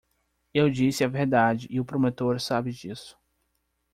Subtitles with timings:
[0.51, 3.19] Eu disse a verdade e o promotor sabe disso.